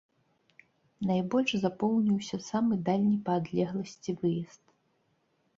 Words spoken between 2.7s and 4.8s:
дальні па адлегласці выезд.